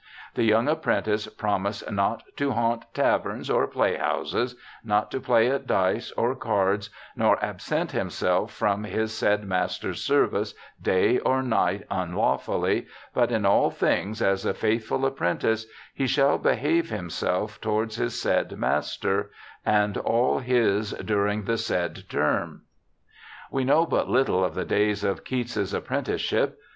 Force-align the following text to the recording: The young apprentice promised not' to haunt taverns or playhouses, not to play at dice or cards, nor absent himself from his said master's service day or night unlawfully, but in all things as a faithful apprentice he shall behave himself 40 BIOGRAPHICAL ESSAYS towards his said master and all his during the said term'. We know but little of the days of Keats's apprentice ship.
The 0.33 0.41
young 0.45 0.67
apprentice 0.67 1.27
promised 1.27 1.91
not' 1.91 2.23
to 2.37 2.53
haunt 2.53 2.85
taverns 2.91 3.51
or 3.51 3.67
playhouses, 3.67 4.55
not 4.83 5.11
to 5.11 5.19
play 5.19 5.51
at 5.51 5.67
dice 5.67 6.11
or 6.17 6.33
cards, 6.33 6.89
nor 7.15 7.37
absent 7.45 7.91
himself 7.91 8.51
from 8.51 8.83
his 8.83 9.13
said 9.13 9.43
master's 9.43 10.01
service 10.01 10.55
day 10.81 11.19
or 11.19 11.43
night 11.43 11.85
unlawfully, 11.91 12.87
but 13.13 13.31
in 13.31 13.45
all 13.45 13.69
things 13.69 14.23
as 14.23 14.43
a 14.43 14.55
faithful 14.55 15.05
apprentice 15.05 15.67
he 15.93 16.07
shall 16.07 16.39
behave 16.39 16.89
himself 16.89 17.59
40 17.61 17.61
BIOGRAPHICAL 17.61 17.61
ESSAYS 17.61 17.61
towards 17.61 17.95
his 17.97 18.19
said 18.19 18.57
master 18.57 19.29
and 19.63 19.97
all 19.99 20.39
his 20.39 20.93
during 20.93 21.43
the 21.43 21.59
said 21.59 22.05
term'. 22.09 22.63
We 23.51 23.63
know 23.65 23.85
but 23.85 24.09
little 24.09 24.43
of 24.43 24.55
the 24.55 24.65
days 24.65 25.03
of 25.03 25.23
Keats's 25.23 25.75
apprentice 25.75 26.21
ship. 26.21 26.57